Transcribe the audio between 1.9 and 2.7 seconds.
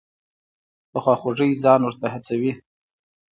هڅوي.